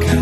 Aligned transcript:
가까 0.00 0.21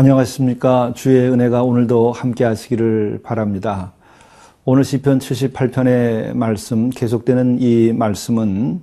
안녕하십니까. 0.00 0.94
주의 0.96 1.30
은혜가 1.30 1.62
오늘도 1.62 2.12
함께 2.12 2.42
하시기를 2.44 3.20
바랍니다. 3.22 3.92
오늘 4.64 4.82
시편 4.82 5.18
78편의 5.18 6.34
말씀, 6.34 6.88
계속되는 6.88 7.58
이 7.60 7.92
말씀은 7.92 8.80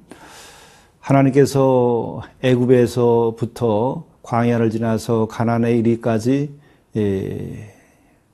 하나님께서 0.99 2.21
애굽에서부터 2.43 4.05
광야를 4.21 4.69
지나서 4.69 5.25
가나안에 5.25 5.71
이르기까지 5.77 6.51
예, 6.97 7.73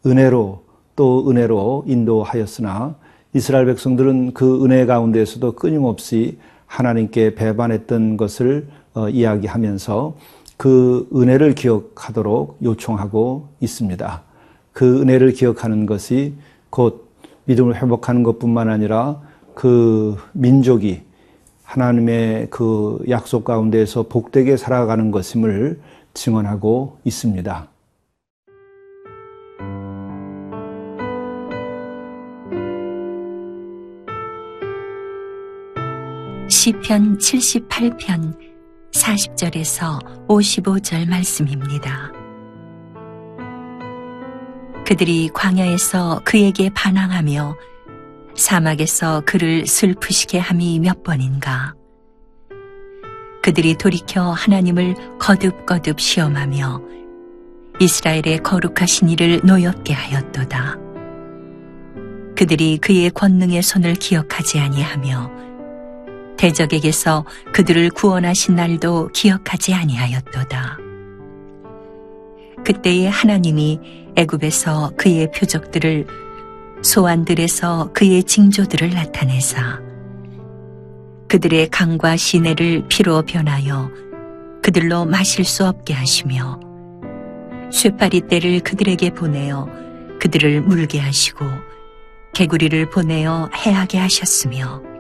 은혜로 0.06 0.64
또 0.98 1.30
은혜로 1.30 1.86
인도하였으나 1.88 2.96
이스라엘 3.34 3.66
백성들은 3.68 4.34
그 4.34 4.62
은혜 4.66 4.86
가운데에서도 4.86 5.54
끊임없이 5.54 6.38
하나님께 6.66 7.36
배반했던 7.36 8.18
것을 8.18 8.68
어, 8.94 9.08
이야기하면서 9.08 10.16
그 10.64 11.10
은혜를 11.14 11.56
기억하도록 11.56 12.60
요청하고 12.64 13.50
있습니다. 13.60 14.24
그 14.72 15.02
은혜를 15.02 15.34
기억하는 15.34 15.86
것이 15.86 16.36
곧 16.70 17.12
믿음을 17.44 17.76
회복하는 17.76 18.24
것뿐만 18.24 18.70
아니라 18.70 19.20
그 19.56 20.16
민족이 20.32 21.02
하나님의 21.64 22.48
그 22.50 23.04
약속 23.10 23.44
가운데에서 23.44 24.04
복되게 24.04 24.56
살아가는 24.56 25.12
것임을 25.12 25.82
증언하고 26.14 26.98
있습니다. 27.04 27.68
시편 36.48 37.18
78편 37.18 38.43
40절에서 38.94 40.28
55절 40.28 41.10
말씀입니다. 41.10 42.12
그들이 44.86 45.30
광야에서 45.34 46.22
그에게 46.24 46.70
반항하며 46.70 47.56
사막에서 48.36 49.22
그를 49.26 49.66
슬프시게 49.66 50.40
함이 50.40 50.80
몇 50.80 51.04
번인가. 51.04 51.74
그들이 53.42 53.76
돌이켜 53.76 54.32
하나님을 54.32 55.18
거듭거듭 55.20 56.00
시험하며 56.00 56.82
이스라엘의 57.80 58.40
거룩하신 58.44 59.10
이를 59.10 59.42
노엽게 59.44 59.94
하였도다. 59.94 60.78
그들이 62.36 62.78
그의 62.78 63.10
권능의 63.12 63.62
손을 63.62 63.96
기억하지 63.96 64.60
아니하며 64.60 65.53
대적에게서 66.44 67.24
그들을 67.54 67.90
구원하신 67.92 68.56
날도 68.56 69.12
기억하지 69.14 69.74
아니하였도다. 69.76 70.78
그때에 72.66 73.08
하나님이 73.08 73.80
애굽에서 74.18 74.92
그의 74.98 75.32
표적들을 75.32 76.06
소환들에서 76.82 77.92
그의 77.94 78.26
징조들을 78.26 78.90
나타내사 78.90 79.80
그들의 81.30 81.70
강과 81.70 82.18
시내를 82.18 82.90
피로 82.90 83.22
변하여 83.22 83.90
그들로 84.62 85.06
마실 85.06 85.46
수 85.46 85.66
없게 85.66 85.94
하시며 85.94 86.60
쇠파리 87.72 88.28
떼를 88.28 88.60
그들에게 88.60 89.12
보내어 89.12 89.70
그들을 90.20 90.60
물게 90.60 91.00
하시고 91.00 91.46
개구리를 92.34 92.90
보내어 92.90 93.50
해하게 93.56 93.98
하셨으며 94.00 94.93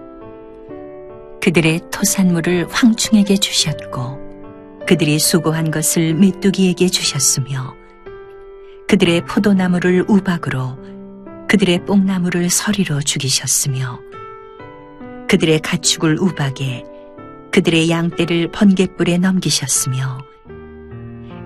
그들의 1.43 1.81
토산물을 1.91 2.67
황충에게 2.69 3.35
주셨고 3.35 4.17
그들이 4.87 5.19
수고한 5.19 5.71
것을 5.71 6.13
메뚜기에게 6.13 6.87
주셨으며 6.87 7.75
그들의 8.87 9.25
포도나무를 9.25 10.05
우박으로 10.07 10.77
그들의 11.49 11.83
뽕나무를 11.83 12.49
서리로 12.49 13.01
죽이셨으며 13.01 13.99
그들의 15.27 15.59
가축을 15.59 16.17
우박에 16.17 16.85
그들의 17.51 17.89
양떼를 17.89 18.51
번갯불에 18.51 19.17
넘기셨으며 19.17 20.19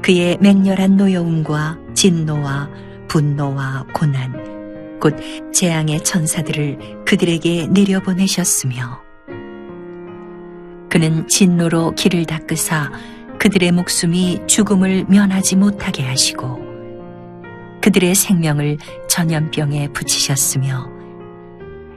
그의 0.03 0.37
맹렬한 0.39 0.95
노여움과 0.95 1.79
진노와 1.95 2.69
분노와 3.07 3.87
고난 3.95 4.99
곧 4.99 5.15
재앙의 5.51 6.03
천사들을 6.03 7.03
그들에게 7.03 7.69
내려보내셨으며 7.71 9.06
그는 10.89 11.27
진노로 11.27 11.91
길을 11.95 12.25
닦으사 12.25 12.91
그들의 13.39 13.71
목숨이 13.71 14.41
죽음을 14.47 15.05
면하지 15.07 15.55
못하게 15.57 16.03
하시고 16.03 16.65
그들의 17.81 18.15
생명을 18.15 18.77
전염병에 19.07 19.89
붙이셨으며 19.89 20.89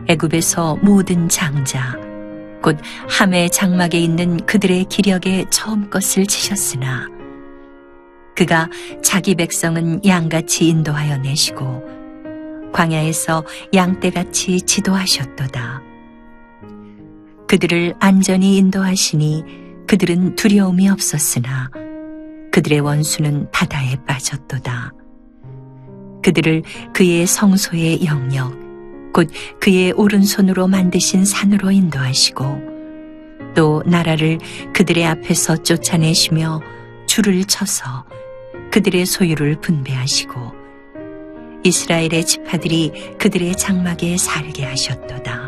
애굽에서 0.08 0.76
모든 0.82 1.28
장자 1.28 1.96
곧 2.62 2.78
함의 3.08 3.50
장막에 3.50 3.98
있는 3.98 4.36
그들의 4.44 4.84
기력에 4.84 5.46
처음 5.50 5.88
것을 5.88 6.26
치셨으나 6.26 7.08
그가 8.36 8.68
자기 9.02 9.34
백성은 9.34 10.04
양같이 10.04 10.68
인도하여 10.68 11.18
내시고 11.18 11.82
광야에서 12.72 13.44
양떼같이 13.74 14.62
지도하셨도다. 14.62 15.89
그들을 17.50 17.94
안전히 17.98 18.58
인도하시니 18.58 19.44
그들은 19.88 20.36
두려움이 20.36 20.88
없었으나 20.88 21.68
그들의 22.52 22.78
원수는 22.78 23.50
바다에 23.50 23.96
빠졌도다. 24.06 24.92
그들을 26.22 26.62
그의 26.92 27.26
성소의 27.26 28.06
영역, 28.06 28.56
곧 29.12 29.28
그의 29.58 29.90
오른손으로 29.90 30.68
만드신 30.68 31.24
산으로 31.24 31.72
인도하시고 31.72 32.44
또 33.56 33.82
나라를 33.84 34.38
그들의 34.72 35.04
앞에서 35.04 35.56
쫓아내시며 35.64 36.60
줄을 37.08 37.44
쳐서 37.46 38.04
그들의 38.70 39.06
소유를 39.06 39.60
분배하시고 39.60 40.52
이스라엘의 41.64 42.26
지파들이 42.26 43.16
그들의 43.18 43.56
장막에 43.56 44.16
살게 44.18 44.66
하셨도다. 44.66 45.39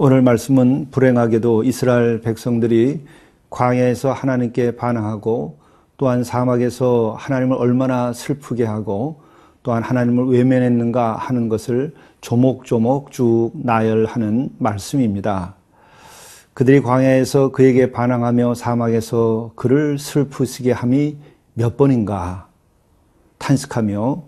오늘 0.00 0.22
말씀은 0.22 0.92
불행하게도 0.92 1.64
이스라엘 1.64 2.20
백성들이 2.20 3.04
광야에서 3.50 4.12
하나님께 4.12 4.76
반항하고 4.76 5.58
또한 5.96 6.22
사막에서 6.22 7.16
하나님을 7.18 7.56
얼마나 7.56 8.12
슬프게 8.12 8.64
하고 8.64 9.20
또한 9.64 9.82
하나님을 9.82 10.28
외면했는가 10.28 11.16
하는 11.16 11.48
것을 11.48 11.96
조목조목 12.20 13.10
쭉 13.10 13.50
나열하는 13.54 14.50
말씀입니다. 14.58 15.56
그들이 16.54 16.80
광야에서 16.80 17.50
그에게 17.50 17.90
반항하며 17.90 18.54
사막에서 18.54 19.50
그를 19.56 19.98
슬프시게 19.98 20.70
함이 20.70 21.16
몇 21.54 21.76
번인가 21.76 22.46
탄식하며 23.38 24.22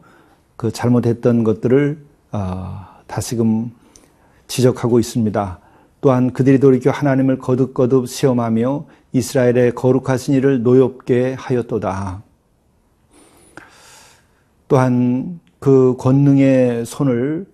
그 0.57 0.73
잘못했던 0.73 1.45
것들을 1.45 2.05
어, 2.33 2.87
다시금 3.07 3.71
지적하고 4.51 4.99
있습니다. 4.99 5.61
또한 6.01 6.33
그들이 6.33 6.59
돌이켜 6.59 6.91
하나님을 6.91 7.39
거듭거듭 7.39 8.09
시험하며 8.09 8.85
이스라엘의 9.13 9.75
거룩하신 9.75 10.35
이를 10.35 10.63
노엽게 10.63 11.35
하였도다. 11.39 12.23
또한 14.67 15.41
그 15.61 15.95
권능의 15.99 16.85
손을 16.85 17.47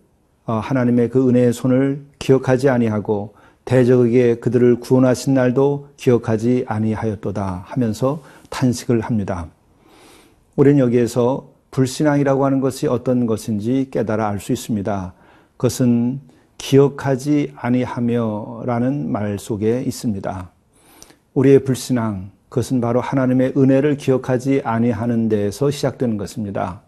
어, 0.47 0.55
하나님의 0.55 1.11
그 1.11 1.29
은혜의 1.29 1.53
손을 1.53 2.05
기억하지 2.19 2.69
아니하고 2.69 3.35
대적에게 3.65 4.37
그들을 4.37 4.79
구원하신 4.79 5.35
날도 5.35 5.89
기억하지 5.97 6.65
아니하였도다 6.69 7.65
하면서 7.67 8.23
탄식을 8.49 9.01
합니다. 9.01 9.49
우리는 10.55 10.79
여기에서 10.79 11.49
불신앙이라고 11.73 12.45
하는 12.47 12.61
것이 12.61 12.87
어떤 12.87 13.27
것인지 13.27 13.89
깨달아 13.91 14.29
알 14.29 14.39
수 14.39 14.53
있습니다. 14.53 15.13
그것은 15.57 16.21
기억하지 16.59 17.53
아니하며라는 17.57 19.11
말 19.11 19.39
속에 19.39 19.83
있습니다. 19.83 20.51
우리의 21.35 21.65
불신앙, 21.65 22.31
그것은 22.49 22.81
바로 22.81 23.01
하나님의 23.01 23.53
은혜를 23.57 23.97
기억하지 23.97 24.63
아니하는 24.65 25.29
데에서 25.29 25.71
시작되는 25.71 26.17
것입니다. 26.17 26.83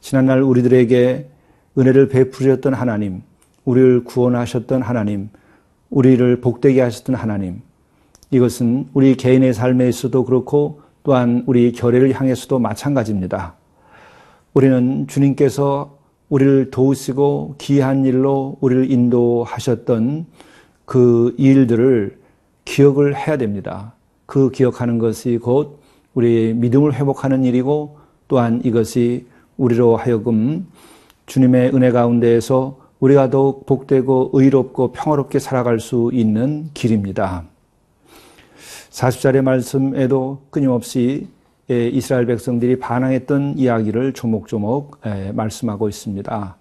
지난날 0.00 0.42
우리들에게 0.42 1.30
은혜를 1.78 2.08
베푸셨던 2.08 2.74
하나님, 2.74 3.22
우리를 3.64 4.04
구원하셨던 4.04 4.82
하나님, 4.82 5.30
우리를 5.90 6.40
복되게 6.40 6.80
하셨던 6.82 7.14
하나님, 7.16 7.62
이것은 8.30 8.88
우리 8.92 9.16
개인의 9.16 9.54
삶에 9.54 9.88
있어도 9.88 10.24
그렇고 10.24 10.82
또한 11.04 11.44
우리 11.46 11.72
결례를 11.72 12.12
향해서도 12.12 12.58
마찬가지입니다. 12.58 13.54
우리는 14.54 15.06
주님께서 15.06 15.98
우리를 16.28 16.70
도우시고 16.70 17.56
귀한 17.58 18.04
일로 18.04 18.56
우리를 18.60 18.90
인도하셨던 18.90 20.26
그 20.84 21.34
일들을 21.38 22.18
기억을 22.64 23.16
해야 23.16 23.36
됩니다. 23.36 23.94
그 24.26 24.50
기억하는 24.50 24.98
것이 24.98 25.38
곧 25.38 25.80
우리의 26.14 26.54
믿음을 26.54 26.94
회복하는 26.94 27.44
일이고 27.44 27.98
또한 28.28 28.60
이것이 28.64 29.26
우리로 29.56 29.96
하여금 29.96 30.66
주님의 31.26 31.74
은혜 31.74 31.90
가운데에서 31.90 32.78
우리가 33.00 33.30
더욱 33.30 33.66
복되고 33.66 34.30
의롭고 34.32 34.92
평화롭게 34.92 35.38
살아갈 35.38 35.78
수 35.78 36.10
있는 36.12 36.70
길입니다. 36.72 37.44
40절의 38.90 39.42
말씀에도 39.42 40.42
끊임없이 40.50 41.26
예, 41.26 41.33
이스라엘 41.68 42.26
백성들이 42.26 42.78
반항했던 42.78 43.56
이야기를 43.56 44.12
조목조목 44.12 45.00
예, 45.06 45.32
말씀하고 45.32 45.88
있습니다. 45.88 46.56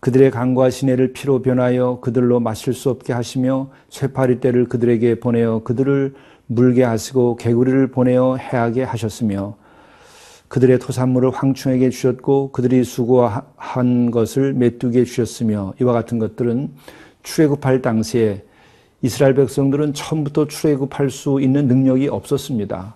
그들의 0.00 0.30
강과 0.30 0.68
시내를 0.70 1.12
피로 1.14 1.40
변하여 1.40 2.00
그들로 2.00 2.38
마실 2.38 2.74
수 2.74 2.90
없게 2.90 3.12
하시며 3.12 3.70
쇠파리 3.88 4.40
떼를 4.40 4.66
그들에게 4.66 5.20
보내어 5.20 5.62
그들을 5.64 6.14
물게 6.48 6.84
하시고 6.84 7.36
개구리를 7.36 7.90
보내어 7.90 8.36
해하게 8.36 8.84
하셨으며 8.84 9.56
그들의 10.48 10.78
토산물을 10.78 11.30
황충에게 11.30 11.90
주셨고 11.90 12.52
그들이 12.52 12.84
수고한 12.84 14.10
것을 14.10 14.52
메뚜기에 14.52 15.04
주셨으며 15.04 15.72
이와 15.80 15.92
같은 15.92 16.18
것들은 16.18 16.72
출애굽할 17.22 17.82
당시에 17.82 18.44
이스라엘 19.02 19.34
백성들은 19.34 19.94
처음부터 19.94 20.46
출애굽할 20.46 21.10
수 21.10 21.40
있는 21.40 21.66
능력이 21.66 22.08
없었습니다. 22.08 22.94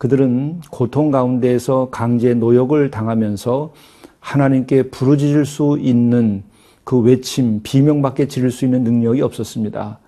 그들은 0.00 0.62
고통 0.70 1.10
가운데에서 1.10 1.88
강제 1.90 2.32
노역을 2.32 2.90
당하면서 2.90 3.74
하나님께 4.18 4.84
부르짖을 4.84 5.44
수 5.44 5.76
있는 5.78 6.42
그 6.84 6.98
외침, 7.00 7.60
비명밖에 7.62 8.26
지를 8.26 8.50
수 8.50 8.64
있는 8.64 8.82
능력이 8.82 9.20
없었습니다. 9.20 9.98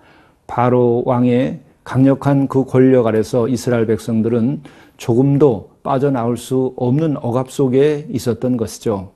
바로 0.47 1.03
왕의 1.05 1.59
강력한 1.83 2.47
그 2.47 2.65
권력 2.65 3.05
아래서 3.05 3.47
이스라엘 3.47 3.85
백성들은 3.85 4.63
조금도 4.97 5.69
빠져나올 5.83 6.37
수 6.37 6.73
없는 6.75 7.17
억압 7.17 7.51
속에 7.51 8.07
있었던 8.09 8.57
것이죠. 8.57 9.11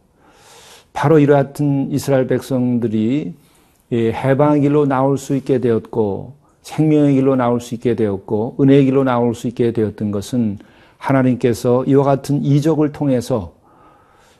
바로 0.94 1.18
이러한 1.18 1.90
이스라엘 1.90 2.28
백성들이 2.28 3.34
해방의 3.92 4.62
길로 4.62 4.86
나올 4.86 5.18
수 5.18 5.36
있게 5.36 5.58
되었고 5.58 6.37
생명의 6.68 7.14
길로 7.14 7.38
나올 7.38 7.62
수 7.62 7.76
있게 7.76 7.96
되었고 7.96 8.58
은혜의 8.60 8.84
길로 8.86 9.06
나올 9.06 9.34
수 9.34 9.48
있게 9.48 9.72
되었던 9.72 10.12
것은 10.12 10.58
하나님께서 10.98 11.86
이와 11.86 12.04
같은 12.04 12.44
이적을 12.44 12.92
통해서 12.92 13.54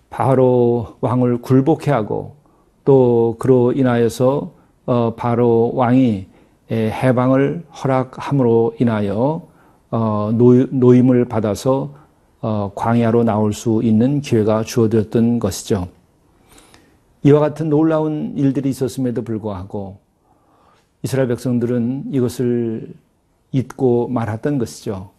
바로 0.10 0.98
왕을 1.00 1.42
굴복해 1.42 1.90
하고 1.90 2.36
또 2.84 3.38
그로 3.40 3.72
인하여서 3.72 4.52
어, 4.88 5.14
바로 5.16 5.72
왕이 5.74 6.28
해방을 6.70 7.64
허락함으로 7.72 8.76
인하여 8.80 9.48
어, 9.90 10.30
노임을 10.34 11.26
받아서 11.26 11.94
어, 12.42 12.74
광야로 12.76 13.24
나올 13.24 13.54
수 13.54 13.80
있는 13.82 14.20
기회가 14.20 14.64
주어졌던 14.64 15.40
것이죠. 15.40 15.88
이와 17.24 17.40
같은 17.40 17.70
놀라운 17.70 18.34
일들이 18.36 18.70
있었음에도 18.70 19.24
불구하고 19.24 20.07
이스라엘 21.04 21.28
백성들은 21.28 22.06
이것을 22.12 22.94
잊고 23.52 24.08
말았던 24.08 24.58
것이죠. 24.58 25.12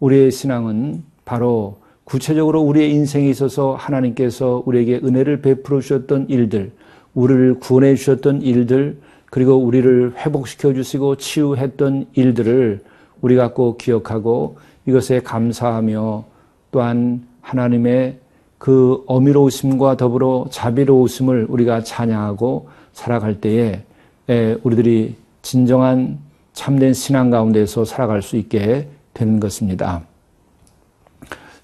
우리의 0.00 0.30
신앙은 0.30 1.02
바로 1.24 1.78
구체적으로 2.04 2.62
우리의 2.62 2.90
인생에 2.92 3.28
있어서 3.28 3.74
하나님께서 3.74 4.62
우리에게 4.66 5.00
은혜를 5.04 5.42
베풀어 5.42 5.80
주셨던 5.80 6.28
일들, 6.28 6.72
우리를 7.14 7.60
구원해 7.60 7.94
주셨던 7.94 8.42
일들, 8.42 8.98
그리고 9.30 9.56
우리를 9.56 10.14
회복시켜 10.16 10.74
주시고 10.74 11.16
치유했던 11.16 12.06
일들을 12.14 12.80
우리가 13.20 13.52
꼭 13.52 13.78
기억하고 13.78 14.58
이것에 14.86 15.20
감사하며 15.20 16.24
또한 16.72 17.26
하나님의 17.42 18.18
그 18.58 19.02
어미로우심과 19.06 19.96
더불어 19.96 20.46
자비로우심을 20.50 21.46
우리가 21.48 21.82
찬양하고 21.82 22.68
살아갈 22.92 23.40
때에 23.40 23.82
우리들이 24.62 25.16
진정한 25.42 26.18
참된 26.52 26.94
신앙 26.94 27.30
가운데서 27.30 27.84
살아갈 27.84 28.22
수 28.22 28.36
있게 28.36 28.88
되는 29.14 29.40
것입니다. 29.40 30.02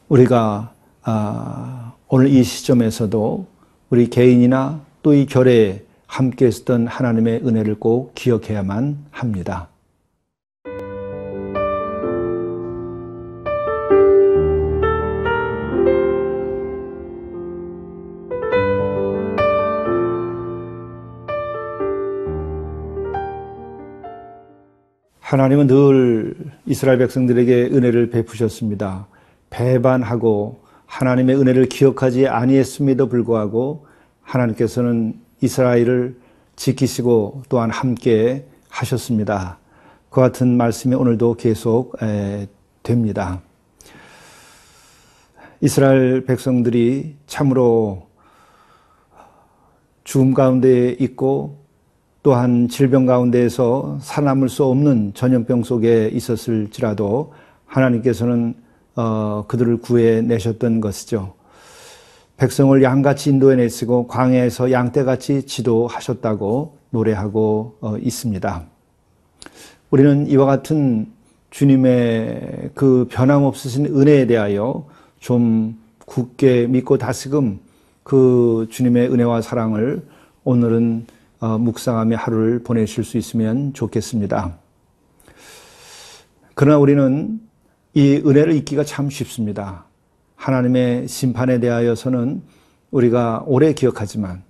우리가 0.09 0.73
아, 1.03 1.93
오늘 2.09 2.29
이 2.29 2.43
시점에서도 2.43 3.47
우리 3.91 4.11
개인이나 4.11 4.81
또 5.03 5.15
이 5.15 5.27
결에 5.27 5.85
함께 6.07 6.49
있었던 6.49 6.87
하나님의 6.87 7.43
은혜를 7.47 7.79
꼭 7.79 8.15
기억해야만 8.15 9.07
합니다. 9.11 9.69
하나님은 25.27 25.67
늘 25.67 26.37
이스라엘 26.67 26.99
백성들에게 26.99 27.71
은혜를 27.73 28.11
베푸셨습니다. 28.11 29.09
배반하고 29.51 30.61
하나님의 30.87 31.35
은혜를 31.35 31.67
기억하지 31.67 32.29
아니했음에도 32.29 33.09
불구하고 33.09 33.89
하나님께서는 34.23 35.19
이스라엘을 35.41 36.17
지키시고 36.55 37.43
또한 37.49 37.71
함께 37.71 38.47
하셨습니다. 38.69 39.59
그 40.11 40.21
같은 40.21 40.57
말씀이 40.57 40.95
오늘도 40.95 41.35
계속 41.35 41.97
됩니다. 42.85 43.43
이스라엘 45.61 46.25
백성들이 46.25 47.17
참으로 47.27 48.07
죽음 50.05 50.35
가운데 50.35 50.91
있고 51.01 51.66
또한 52.27 52.67
질병 52.67 53.07
가운데에서 53.07 53.99
살아남을 54.01 54.49
수 54.49 54.65
없는 54.65 55.13
전염병 55.15 55.63
속에 55.63 56.11
있었을지라도 56.13 57.33
하나님께서는 57.67 58.57
어, 58.97 59.45
그들을 59.47 59.77
구해내셨던 59.77 60.81
것이죠. 60.81 61.35
백성을 62.37 62.83
양같이 62.83 63.31
인도해 63.31 63.55
내시고 63.55 64.09
광야에서 64.09 64.73
양떼같이 64.73 65.45
지도하셨다고 65.45 66.77
노래하고 66.91 67.77
어, 67.81 67.97
있습니다. 67.99 68.65
우리는 69.91 70.27
이와 70.27 70.47
같은 70.47 71.07
주님의 71.51 72.71
그 72.75 73.07
변함없으신 73.09 73.87
은혜에 73.87 74.27
대하여 74.27 74.85
좀 75.21 75.79
굳게 76.07 76.67
믿고 76.67 76.99
다시금 76.99 77.61
그 78.03 78.67
주님의 78.69 79.13
은혜와 79.13 79.43
사랑을 79.43 80.03
오늘은 80.43 81.07
어, 81.07 81.16
묵상하며 81.59 82.17
하루를 82.17 82.63
보내실 82.63 83.05
수 83.05 83.17
있으면 83.17 83.73
좋겠습니다. 83.73 84.59
그러나 86.55 86.79
우리는 86.79 87.41
이 87.95 88.23
은혜를 88.25 88.55
잊기가 88.55 88.85
참 88.85 89.09
쉽습니다. 89.09 89.85
하나님의 90.37 91.09
심판에 91.09 91.61
대하여서는 91.61 92.43
우리가 92.91 93.45
오래 93.47 93.73
기억하지만 93.73 94.43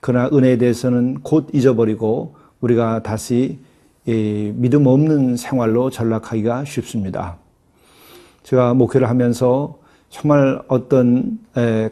그러나 0.00 0.28
은혜에 0.32 0.58
대해서는 0.58 1.20
곧 1.22 1.48
잊어버리고 1.52 2.36
우리가 2.60 3.02
다시 3.02 3.58
믿음 4.04 4.86
없는 4.86 5.36
생활로 5.36 5.90
전락하기가 5.90 6.64
쉽습니다. 6.64 7.38
제가 8.42 8.74
목회를 8.74 9.08
하면서 9.08 9.78
정말 10.10 10.60
어떤 10.68 11.38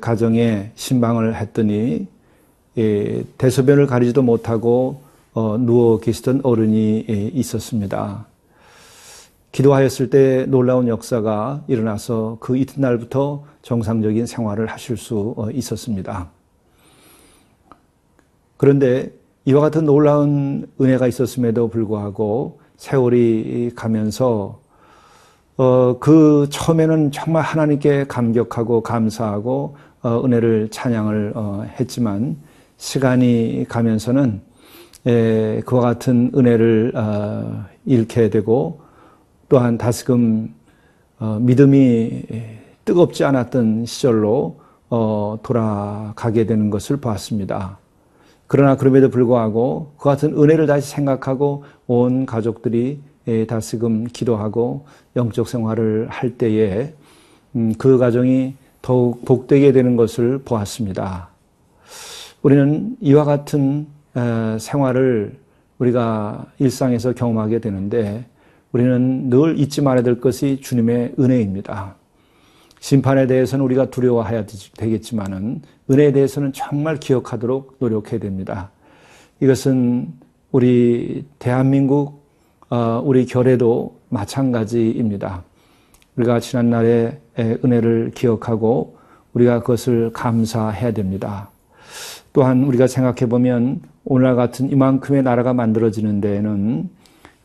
가정에 0.00 0.72
신방을 0.74 1.36
했더니 1.36 2.08
예, 2.78 3.24
대소변을 3.38 3.86
가리지도 3.86 4.22
못하고 4.22 5.02
어, 5.32 5.56
누워 5.58 5.98
계시던 5.98 6.40
어른이 6.44 7.06
예, 7.08 7.14
있었습니다. 7.34 8.26
기도하였을 9.52 10.10
때 10.10 10.46
놀라운 10.46 10.86
역사가 10.86 11.64
일어나서 11.66 12.36
그 12.40 12.56
이튿날부터 12.56 13.44
정상적인 13.62 14.26
생활을 14.26 14.66
하실 14.66 14.96
수 14.96 15.34
어, 15.36 15.50
있었습니다. 15.50 16.30
그런데 18.56 19.10
이와 19.46 19.60
같은 19.62 19.84
놀라운 19.84 20.68
은혜가 20.80 21.06
있었음에도 21.06 21.68
불구하고 21.68 22.60
세월이 22.76 23.72
가면서 23.74 24.60
어, 25.56 25.98
그 25.98 26.46
처음에는 26.50 27.10
정말 27.10 27.42
하나님께 27.42 28.04
감격하고 28.04 28.82
감사하고 28.82 29.76
어, 30.02 30.22
은혜를 30.24 30.68
찬양을 30.70 31.32
어, 31.34 31.66
했지만 31.78 32.36
시간이 32.80 33.66
가면서는 33.68 34.40
에, 35.06 35.60
그와 35.66 35.82
같은 35.82 36.32
은혜를 36.34 36.92
어, 36.96 37.64
잃게 37.84 38.30
되고 38.30 38.80
또한 39.50 39.76
다시금 39.76 40.54
어, 41.18 41.38
믿음이 41.40 42.22
뜨겁지 42.86 43.24
않았던 43.24 43.84
시절로 43.84 44.60
어, 44.88 45.38
돌아가게 45.42 46.46
되는 46.46 46.70
것을 46.70 46.96
보았습니다. 46.96 47.78
그러나 48.46 48.76
그럼에도 48.76 49.10
불구하고 49.10 49.92
그 49.98 50.04
같은 50.04 50.32
은혜를 50.36 50.66
다시 50.66 50.90
생각하고 50.90 51.64
온 51.86 52.24
가족들이 52.24 53.00
예, 53.28 53.46
다시금 53.46 54.06
기도하고 54.06 54.86
영적 55.16 55.48
생활을 55.48 56.08
할 56.08 56.38
때에 56.38 56.94
음, 57.54 57.74
그 57.76 57.98
가정이 57.98 58.54
더욱 58.80 59.24
복되게 59.26 59.72
되는 59.72 59.96
것을 59.96 60.38
보았습니다. 60.38 61.29
우리는 62.42 62.96
이와 63.00 63.24
같은 63.24 63.86
생활을 64.58 65.38
우리가 65.78 66.46
일상에서 66.58 67.12
경험하게 67.12 67.60
되는데 67.60 68.24
우리는 68.72 69.28
늘 69.30 69.58
잊지 69.58 69.82
말아야 69.82 70.02
될 70.02 70.20
것이 70.20 70.60
주님의 70.60 71.14
은혜입니다. 71.18 71.96
심판에 72.80 73.26
대해서는 73.26 73.64
우리가 73.64 73.90
두려워해야 73.90 74.46
되겠지만은 74.76 75.62
은혜에 75.90 76.12
대해서는 76.12 76.52
정말 76.52 76.96
기억하도록 76.96 77.76
노력해야 77.78 78.20
됩니다. 78.20 78.70
이것은 79.40 80.12
우리 80.50 81.24
대한민국 81.38 82.20
어, 82.70 83.02
우리 83.04 83.26
결에도 83.26 83.98
마찬가지입니다. 84.08 85.42
우리가 86.16 86.40
지난 86.40 86.70
날의 86.70 87.18
은혜를 87.38 88.12
기억하고 88.14 88.96
우리가 89.34 89.60
그것을 89.60 90.12
감사해야 90.12 90.92
됩니다. 90.92 91.50
또한 92.32 92.64
우리가 92.64 92.86
생각해 92.86 93.28
보면 93.28 93.80
오늘날 94.04 94.36
같은 94.36 94.70
이만큼의 94.70 95.22
나라가 95.22 95.52
만들어지는 95.52 96.20
데에는 96.20 96.90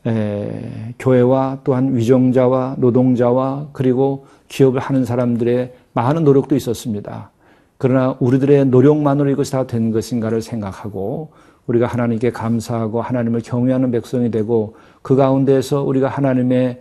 에, 0.06 0.94
교회와 0.98 1.60
또한 1.64 1.96
위정자와 1.96 2.76
노동자와 2.78 3.68
그리고 3.72 4.26
기업을 4.48 4.80
하는 4.80 5.04
사람들의 5.04 5.74
많은 5.92 6.24
노력도 6.24 6.54
있었습니다. 6.54 7.30
그러나 7.78 8.16
우리들의 8.20 8.66
노력만으로 8.66 9.30
이것이 9.30 9.52
다 9.52 9.66
된 9.66 9.90
것인가를 9.90 10.40
생각하고 10.40 11.32
우리가 11.66 11.86
하나님께 11.86 12.30
감사하고 12.30 13.02
하나님을 13.02 13.40
경외하는 13.42 13.90
백성이 13.90 14.30
되고 14.30 14.76
그 15.02 15.16
가운데서 15.16 15.82
우리가 15.82 16.08
하나님의 16.08 16.80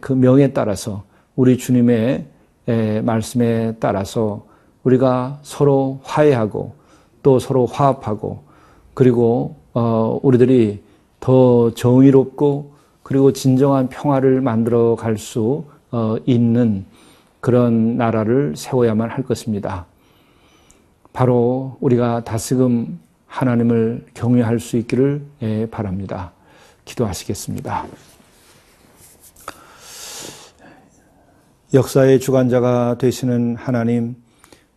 그 0.00 0.12
명에 0.12 0.52
따라서 0.52 1.04
우리 1.36 1.56
주님의 1.56 2.26
말씀에 3.02 3.76
따라서 3.80 4.46
우리가 4.84 5.38
서로 5.42 6.00
화해하고 6.02 6.81
또 7.22 7.38
서로 7.38 7.66
화합하고 7.66 8.42
그리고 8.94 9.56
어, 9.74 10.18
우리들이 10.22 10.82
더 11.20 11.72
정의롭고 11.74 12.72
그리고 13.02 13.32
진정한 13.32 13.88
평화를 13.88 14.40
만들어 14.40 14.96
갈수 14.96 15.64
어, 15.90 16.16
있는 16.26 16.84
그런 17.40 17.96
나라를 17.96 18.54
세워야만 18.56 19.10
할 19.10 19.24
것입니다. 19.24 19.86
바로 21.12 21.76
우리가 21.80 22.24
다스금 22.24 23.00
하나님을 23.26 24.06
경외할 24.14 24.60
수 24.60 24.76
있기를 24.76 25.22
예, 25.42 25.66
바랍니다. 25.70 26.32
기도하시겠습니다. 26.84 27.86
역사의 31.74 32.20
주관자가 32.20 32.98
되시는 32.98 33.56
하나님, 33.56 34.16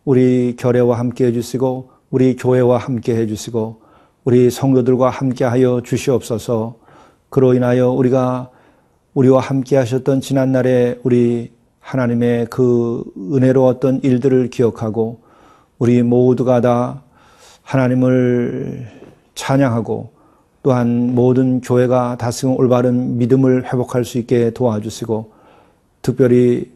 우리 0.04 0.56
결애와 0.56 0.98
함께 0.98 1.26
해주시고, 1.26 1.90
우리 2.10 2.36
교회와 2.36 2.78
함께 2.78 3.16
해주시고, 3.16 3.80
우리 4.24 4.50
성도들과 4.50 5.10
함께 5.10 5.44
하여 5.44 5.80
주시옵소서, 5.84 6.76
그로 7.28 7.54
인하여 7.54 7.90
우리가 7.90 8.50
우리와 9.14 9.40
함께 9.40 9.76
하셨던 9.76 10.20
지난날에 10.20 10.98
우리 11.02 11.52
하나님의 11.80 12.46
그 12.50 13.04
은혜로웠던 13.32 14.00
일들을 14.02 14.50
기억하고, 14.50 15.20
우리 15.78 16.02
모두가 16.02 16.60
다 16.60 17.02
하나님을 17.62 18.86
찬양하고 19.34 20.10
또한 20.62 21.14
모든 21.14 21.60
교회가 21.60 22.16
다스금 22.18 22.56
올바른 22.56 23.18
믿음을 23.18 23.64
회복할 23.72 24.04
수 24.04 24.18
있게 24.18 24.50
도와주시고 24.50 25.32
특별히 26.02 26.72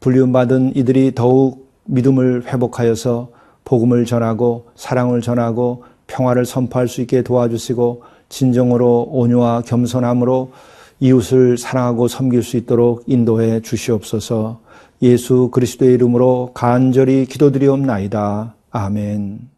불리움받은 0.00 0.74
이들이 0.76 1.14
더욱 1.14 1.70
믿음을 1.84 2.44
회복하여서 2.46 3.30
복음을 3.68 4.06
전하고 4.06 4.68
사랑을 4.76 5.20
전하고 5.20 5.84
평화를 6.06 6.46
선포할 6.46 6.88
수 6.88 7.02
있게 7.02 7.22
도와주시고 7.22 8.02
진정으로 8.30 9.08
온유와 9.10 9.62
겸손함으로 9.66 10.52
이웃을 11.00 11.58
사랑하고 11.58 12.08
섬길 12.08 12.42
수 12.42 12.56
있도록 12.56 13.04
인도해 13.06 13.60
주시옵소서 13.60 14.60
예수 15.02 15.50
그리스도의 15.52 15.94
이름으로 15.94 16.52
간절히 16.54 17.26
기도드리옵나이다. 17.26 18.54
아멘. 18.70 19.57